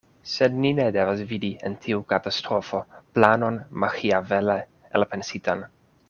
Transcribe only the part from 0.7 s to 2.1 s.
ne devas vidi en tiu